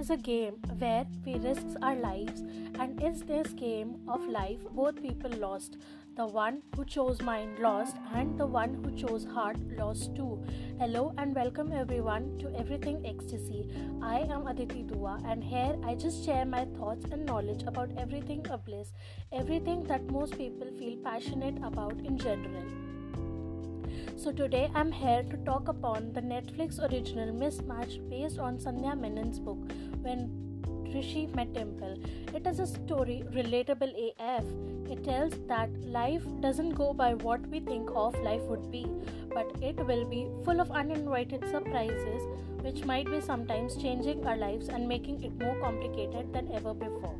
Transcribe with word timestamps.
is 0.00 0.08
a 0.08 0.16
game 0.16 0.54
where 0.78 1.06
we 1.26 1.34
risk 1.34 1.66
our 1.82 1.94
lives, 1.94 2.40
and 2.78 3.02
in 3.02 3.22
this 3.26 3.48
game 3.52 3.96
of 4.08 4.26
life, 4.26 4.60
both 4.72 5.02
people 5.02 5.30
lost. 5.32 5.76
The 6.16 6.26
one 6.26 6.62
who 6.74 6.86
chose 6.86 7.20
mind 7.20 7.58
lost, 7.58 7.96
and 8.14 8.40
the 8.40 8.46
one 8.46 8.72
who 8.82 8.96
chose 8.96 9.26
heart 9.26 9.58
lost 9.76 10.16
too. 10.16 10.42
Hello 10.78 11.12
and 11.18 11.34
welcome 11.34 11.70
everyone 11.70 12.38
to 12.38 12.50
Everything 12.58 13.04
Ecstasy. 13.04 13.68
I 14.00 14.20
am 14.20 14.46
Aditi 14.46 14.84
Dua, 14.84 15.20
and 15.26 15.44
here 15.44 15.76
I 15.84 15.96
just 15.96 16.24
share 16.24 16.46
my 16.46 16.64
thoughts 16.78 17.04
and 17.12 17.26
knowledge 17.26 17.64
about 17.66 17.90
everything 17.98 18.46
of 18.48 18.64
bliss, 18.64 18.94
everything 19.32 19.82
that 19.84 20.10
most 20.10 20.38
people 20.38 20.70
feel 20.78 20.96
passionate 21.04 21.58
about 21.62 21.98
in 21.98 22.16
general. 22.16 22.89
So 24.16 24.32
today 24.32 24.70
I'm 24.74 24.92
here 24.92 25.22
to 25.30 25.36
talk 25.38 25.68
upon 25.68 26.12
the 26.12 26.20
Netflix 26.20 26.78
original 26.90 27.34
Mismatch 27.34 27.98
based 28.10 28.38
on 28.38 28.58
Sandhya 28.58 28.98
Menon's 28.98 29.38
book 29.38 29.58
When 30.02 30.50
Rishi 30.94 31.26
Met 31.34 31.52
Dimple. 31.52 31.98
It 32.34 32.46
is 32.46 32.58
a 32.58 32.66
story 32.66 33.24
relatable 33.32 33.92
AF. 34.18 34.44
It 34.90 35.04
tells 35.04 35.34
that 35.46 35.70
life 35.84 36.22
doesn't 36.40 36.70
go 36.70 36.92
by 36.92 37.14
what 37.14 37.46
we 37.48 37.60
think 37.60 37.90
of 37.94 38.18
life 38.20 38.42
would 38.42 38.70
be, 38.70 38.86
but 39.32 39.50
it 39.62 39.76
will 39.86 40.04
be 40.04 40.26
full 40.44 40.60
of 40.60 40.70
uninvited 40.70 41.48
surprises 41.50 42.22
which 42.62 42.84
might 42.84 43.10
be 43.10 43.20
sometimes 43.20 43.76
changing 43.76 44.26
our 44.26 44.36
lives 44.36 44.68
and 44.68 44.86
making 44.86 45.22
it 45.22 45.32
more 45.40 45.58
complicated 45.60 46.32
than 46.32 46.50
ever 46.52 46.74
before. 46.74 47.18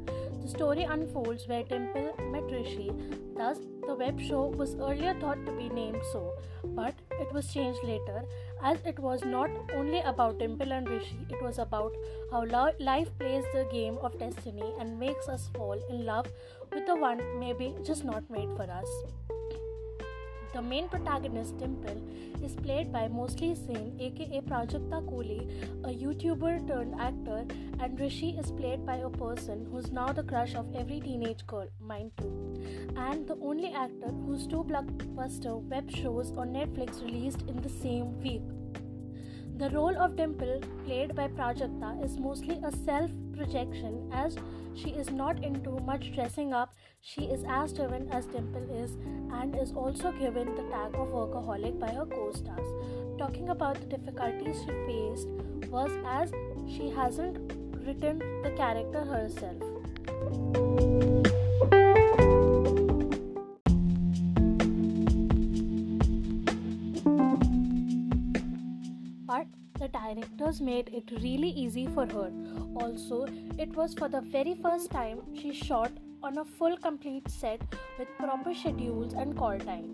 Story 0.51 0.83
unfolds 0.83 1.47
where 1.47 1.63
Dimple 1.63 2.13
met 2.33 2.51
Rishi. 2.51 2.91
Thus, 3.37 3.59
the 3.87 3.95
web 3.95 4.21
show 4.21 4.47
was 4.47 4.75
earlier 4.75 5.15
thought 5.21 5.47
to 5.47 5.53
be 5.53 5.69
named 5.69 6.03
so, 6.13 6.35
but 6.65 6.95
it 7.21 7.33
was 7.33 7.53
changed 7.53 7.79
later 7.85 8.25
as 8.63 8.79
it 8.85 8.99
was 8.99 9.25
not 9.25 9.51
only 9.75 10.01
about 10.01 10.39
Dimple 10.39 10.73
and 10.73 10.89
Rishi, 10.89 11.25
it 11.31 11.41
was 11.41 11.59
about 11.59 11.93
how 12.33 12.45
life 12.81 13.17
plays 13.19 13.45
the 13.55 13.67
game 13.73 13.97
of 14.03 14.19
destiny 14.19 14.75
and 14.81 14.99
makes 14.99 15.29
us 15.29 15.49
fall 15.55 15.81
in 15.89 16.05
love 16.05 16.27
with 16.73 16.85
the 16.87 16.97
one 16.97 17.23
maybe 17.39 17.75
just 17.85 18.05
not 18.05 18.29
made 18.29 18.49
for 18.57 18.69
us. 18.71 19.40
The 20.53 20.61
main 20.61 20.89
protagonist, 20.89 21.59
Dimple, 21.59 22.03
is 22.45 22.55
played 22.55 22.93
by 22.93 23.07
MostlySane, 23.07 24.01
aka 24.01 24.41
Prajakta 24.41 25.09
Koli, 25.09 25.47
a 25.85 25.89
YouTuber 25.89 26.67
turned 26.67 27.01
actor, 27.01 27.47
and 27.79 28.01
Rishi 28.01 28.31
is 28.31 28.51
played 28.51 28.85
by 28.85 28.97
a 28.97 29.09
person 29.09 29.69
who's 29.71 29.93
now 29.93 30.13
the 30.13 30.25
crush 30.25 30.57
of 30.57 30.75
every 30.75 30.99
teenage 31.01 31.47
girl, 31.47 31.69
mine 31.81 32.11
too, 32.17 32.33
and 32.97 33.29
the 33.29 33.37
only 33.41 33.73
actor 33.73 34.09
whose 34.27 34.49
two 34.49 34.65
blockbuster 34.65 35.63
web 35.63 35.89
shows 35.89 36.33
on 36.33 36.53
Netflix 36.53 37.01
released 37.05 37.43
in 37.43 37.61
the 37.63 37.69
same 37.69 38.21
week. 38.21 38.43
The 39.57 39.71
role 39.71 39.97
of 39.97 40.17
Dimple, 40.17 40.63
played 40.85 41.15
by 41.15 41.29
Prajakta, 41.29 42.05
is 42.05 42.19
mostly 42.19 42.59
a 42.65 42.73
self 42.73 43.11
projection 43.41 44.11
as 44.13 44.37
she 44.75 44.91
is 44.91 45.11
not 45.11 45.43
into 45.43 45.71
much 45.91 46.13
dressing 46.15 46.53
up. 46.53 46.75
She 47.01 47.23
is 47.37 47.45
as 47.49 47.73
driven 47.73 48.09
as 48.11 48.27
Dimple 48.27 48.69
is 48.83 48.97
and 49.33 49.57
is 49.57 49.73
also 49.73 50.13
given 50.13 50.55
the 50.55 50.63
tag 50.75 50.95
of 50.95 51.09
workaholic 51.09 51.81
by 51.81 51.91
her 51.91 52.07
co 52.07 52.33
stars. 52.33 52.69
Talking 53.19 53.49
about 53.49 53.81
the 53.81 53.97
difficulties 53.97 54.61
she 54.61 54.77
faced 54.91 55.29
was 55.71 55.91
as 56.07 56.33
she 56.77 56.91
hasn't 56.91 57.53
written 57.87 58.19
the 58.43 58.51
character 58.63 59.05
herself. 59.05 60.90
Directors 70.11 70.61
made 70.61 70.89
it 70.93 71.09
really 71.23 71.51
easy 71.51 71.87
for 71.87 72.05
her. 72.05 72.33
Also, 72.75 73.27
it 73.59 73.73
was 73.77 73.95
for 73.95 74.09
the 74.09 74.21
very 74.21 74.57
first 74.61 74.91
time 74.91 75.21
she 75.37 75.53
shot 75.53 75.93
on 76.21 76.39
a 76.39 76.45
full 76.45 76.77
complete 76.77 77.31
set 77.31 77.61
with 77.97 78.09
proper 78.19 78.53
schedules 78.53 79.13
and 79.13 79.37
call 79.37 79.57
time. 79.57 79.85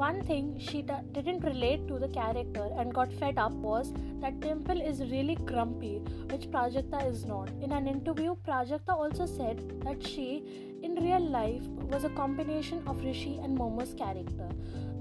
One 0.00 0.24
thing 0.24 0.58
she 0.58 0.82
didn't 1.12 1.44
relate 1.44 1.86
to 1.86 2.00
the 2.00 2.08
character 2.08 2.70
and 2.76 2.92
got 2.92 3.12
fed 3.12 3.38
up 3.38 3.52
was 3.52 3.92
that 4.20 4.40
Dimple 4.40 4.80
is 4.80 5.00
really 5.12 5.36
grumpy, 5.36 5.98
which 6.30 6.50
Prajakta 6.50 7.08
is 7.08 7.24
not. 7.24 7.50
In 7.60 7.70
an 7.70 7.86
interview, 7.86 8.34
Prajakta 8.44 8.94
also 8.96 9.26
said 9.26 9.80
that 9.84 10.04
she, 10.04 10.42
in 10.82 10.96
real 10.96 11.24
life, 11.24 11.62
was 11.92 12.02
a 12.02 12.10
combination 12.10 12.82
of 12.88 13.04
Rishi 13.04 13.38
and 13.40 13.56
Momo's 13.56 13.94
character. 13.94 14.48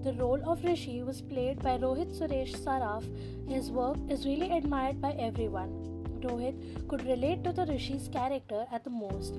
The 0.01 0.13
role 0.13 0.41
of 0.49 0.63
Rishi 0.63 1.03
was 1.03 1.19
played 1.19 1.61
by 1.61 1.77
Rohit 1.77 2.17
Suresh 2.17 2.55
Saraf. 2.65 3.03
His 3.49 3.69
work 3.69 3.97
is 4.09 4.25
really 4.25 4.49
admired 4.57 5.01
by 5.01 5.11
everyone. 5.11 5.73
Rohit 6.21 6.87
could 6.87 7.05
relate 7.05 7.43
to 7.43 7.51
the 7.51 7.65
Rishi's 7.65 8.07
character 8.07 8.65
at 8.71 8.85
the 8.85 8.89
most, 8.89 9.35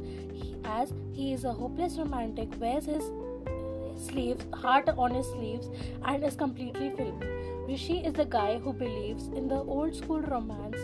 as 0.64 0.92
he 1.14 1.32
is 1.32 1.44
a 1.44 1.52
hopeless 1.52 1.96
romantic, 1.96 2.60
wears 2.60 2.84
his 2.84 3.04
sleeves, 4.06 4.44
heart 4.52 4.90
on 4.90 5.14
his 5.14 5.26
sleeves, 5.28 5.70
and 6.04 6.22
is 6.22 6.36
completely 6.36 6.90
filmy. 6.90 7.26
Rishi 7.66 7.98
is 8.04 8.12
the 8.12 8.26
guy 8.26 8.58
who 8.58 8.74
believes 8.74 9.28
in 9.28 9.48
the 9.48 9.62
old 9.62 9.94
school 9.94 10.20
romance 10.20 10.76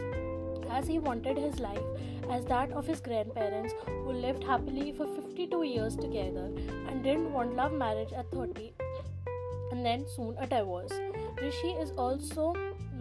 as 0.70 0.86
he 0.86 0.98
wanted 0.98 1.36
his 1.36 1.60
life 1.60 1.84
as 2.30 2.46
that 2.46 2.72
of 2.72 2.86
his 2.86 3.00
grandparents 3.00 3.74
who 3.86 4.12
lived 4.12 4.42
happily 4.42 4.92
for 4.92 5.06
52 5.06 5.62
years 5.64 5.96
together 5.96 6.50
and 6.88 7.02
didn't 7.02 7.32
want 7.32 7.54
love 7.54 7.72
marriage 7.72 8.12
at 8.12 8.30
30 8.30 8.72
and 9.70 9.84
then 9.84 10.04
soon 10.14 10.36
a 10.38 10.46
divorce. 10.46 10.92
Rishi 11.40 11.68
is 11.68 11.90
also 11.92 12.54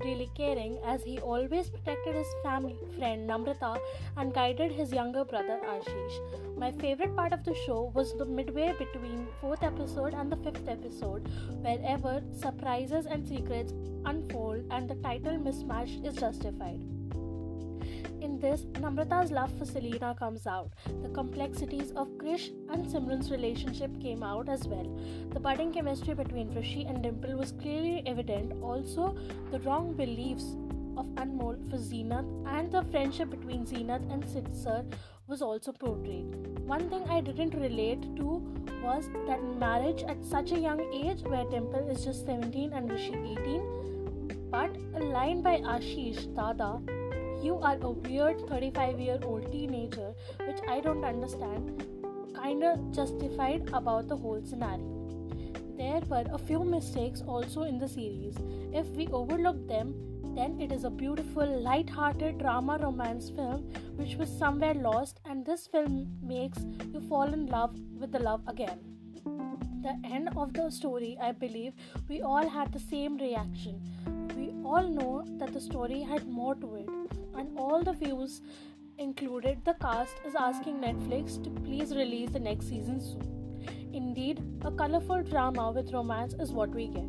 really 0.04 0.30
caring 0.36 0.78
as 0.86 1.04
he 1.04 1.20
always 1.20 1.70
protected 1.70 2.16
his 2.16 2.28
family 2.44 2.76
friend 2.98 3.30
Namrata 3.30 3.80
and 4.18 4.34
guided 4.34 4.72
his 4.72 4.92
younger 4.92 5.24
brother 5.24 5.60
Ashish. 5.66 6.58
My 6.58 6.72
favorite 6.72 7.16
part 7.16 7.34
of 7.34 7.44
the 7.44 7.56
show 7.66 7.92
was 7.94 8.14
the 8.18 8.26
midway 8.26 8.74
between 8.78 9.28
4th 9.42 9.64
episode 9.64 10.14
and 10.14 10.32
the 10.32 10.38
5th 10.38 10.68
episode 10.68 11.28
wherever 11.62 12.22
surprises 12.34 13.06
and 13.06 13.28
secrets 13.28 13.74
unfold 14.06 14.64
and 14.72 14.90
the 14.90 14.96
title 14.96 15.38
mismatch 15.38 16.06
is 16.06 16.16
justified. 16.16 16.80
In 18.22 18.40
this, 18.40 18.66
Namrata's 18.74 19.32
love 19.32 19.52
for 19.58 19.66
Selena 19.66 20.16
comes 20.18 20.48
out. 20.48 20.72
The 21.04 21.10
complexities 21.10 21.92
of 21.96 22.08
Krish 22.18 22.50
and 22.70 22.86
Simran's 22.86 23.32
relationship 23.32 24.00
came 24.02 24.24
out 24.24 24.50
as 24.50 24.68
well. 24.68 24.88
The 25.32 25.40
budding 25.40 25.74
chemistry 25.74 26.14
between 26.14 26.54
Rishi 26.54 26.86
and 26.86 27.04
Dimple 27.04 27.38
was 27.38 27.52
clearly 27.52 28.04
evident. 28.06 28.54
Also, 28.62 29.16
the 29.52 29.60
wrong 29.60 29.94
beliefs 29.94 30.56
of 30.98 31.06
Anmol 31.16 31.58
for 31.70 31.78
Zeenat 31.78 32.26
and 32.48 32.72
the 32.72 32.84
friendship 32.92 33.30
between 33.30 33.66
Zeenat 33.66 34.12
and 34.12 34.24
Sitsar 34.24 34.86
was 35.28 35.42
also 35.42 35.72
portrayed. 35.72 36.26
One 36.66 36.90
thing 36.90 37.04
I 37.10 37.22
didn't 37.22 37.56
relate 37.56 38.02
to 38.16 38.42
was 38.84 39.10
that 39.28 39.44
marriage 39.60 40.04
at 40.04 40.24
such 40.24 40.52
a 40.52 40.60
young 40.60 40.82
age, 40.94 41.22
where 41.24 41.46
Dimple 41.46 41.90
is 41.90 42.06
just 42.06 42.26
17 42.26 42.74
and 42.74 42.90
Rishi 42.90 43.14
18. 43.14 44.50
But 44.52 44.76
a 44.96 45.04
line 45.04 45.42
by 45.42 45.58
Ashish 45.58 46.34
Dada 46.36 46.80
you 47.46 47.58
are 47.70 47.78
a 47.82 47.90
weird 47.92 48.40
35 48.50 49.00
year 49.00 49.20
old 49.24 49.52
teenager, 49.52 50.14
which 50.48 50.62
I 50.68 50.80
don't 50.80 51.06
understand, 51.06 51.84
kinda 52.42 52.72
justified 52.92 53.70
about 53.80 54.08
the 54.08 54.18
whole 54.18 54.42
scenario. 54.44 54.96
There 55.78 56.02
were 56.10 56.26
a 56.38 56.40
few 56.40 56.64
mistakes 56.64 57.22
also 57.36 57.64
in 57.64 57.78
the 57.78 57.88
series. 57.88 58.38
If 58.82 58.90
we 59.02 59.08
overlook 59.20 59.68
them, 59.68 59.94
then 60.38 60.60
it 60.60 60.72
is 60.72 60.86
a 60.86 60.90
beautiful, 60.90 61.54
light 61.68 61.90
hearted 61.90 62.40
drama 62.40 62.80
romance 62.82 63.30
film 63.30 63.62
which 64.00 64.16
was 64.16 64.38
somewhere 64.40 64.74
lost, 64.74 65.22
and 65.26 65.46
this 65.46 65.68
film 65.68 65.96
makes 66.22 66.66
you 66.94 67.02
fall 67.10 67.38
in 67.40 67.46
love 67.46 67.78
with 68.00 68.12
the 68.12 68.20
love 68.20 68.42
again. 68.48 68.80
The 69.84 69.96
end 70.04 70.30
of 70.36 70.54
the 70.54 70.70
story, 70.72 71.18
I 71.22 71.32
believe, 71.32 71.74
we 72.10 72.22
all 72.22 72.50
had 72.58 72.74
the 72.74 72.86
same 72.88 73.18
reaction. 73.18 73.82
We 74.36 74.48
all 74.64 74.90
know 75.00 75.24
that 75.40 75.54
the 75.54 75.62
story 75.62 76.02
had 76.02 76.28
more 76.28 76.56
to 76.56 76.76
it 76.76 76.96
and 77.38 77.58
all 77.58 77.84
the 77.84 77.94
views 77.94 78.42
included 78.98 79.64
the 79.66 79.74
cast 79.74 80.16
is 80.26 80.36
asking 80.36 80.80
Netflix 80.80 81.44
to 81.44 81.50
please 81.62 81.96
release 81.96 82.30
the 82.30 82.40
next 82.40 82.70
season 82.70 83.02
soon. 83.02 83.36
Indeed, 83.94 84.42
a 84.64 84.72
colorful 84.72 85.24
drama 85.24 85.72
with 85.72 85.94
romance 85.94 86.34
is 86.40 86.52
what 86.52 86.70
we 86.70 86.88
get. 86.88 87.08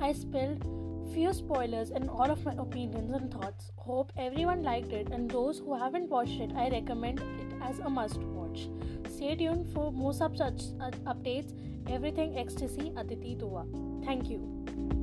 I 0.00 0.12
spilled 0.12 0.64
few 1.12 1.32
spoilers 1.32 1.90
and 1.90 2.08
all 2.08 2.30
of 2.30 2.44
my 2.44 2.52
opinions 2.52 3.12
and 3.12 3.32
thoughts. 3.32 3.72
Hope 3.76 4.12
everyone 4.16 4.62
liked 4.62 4.92
it 4.92 5.08
and 5.08 5.30
those 5.30 5.58
who 5.58 5.74
haven't 5.74 6.08
watched 6.08 6.40
it, 6.40 6.52
I 6.56 6.68
recommend 6.68 7.20
it 7.20 7.54
as 7.62 7.78
a 7.80 7.90
must 7.90 8.18
watch. 8.18 8.68
Stay 9.10 9.34
tuned 9.34 9.66
for 9.74 9.92
more 9.92 10.14
such 10.14 10.40
uh, 10.40 10.90
updates. 11.06 11.52
Everything 11.88 12.38
Ecstasy 12.38 12.92
Aditi 12.96 13.34
Dua. 13.34 13.66
Thank 14.04 14.28
you. 14.28 14.99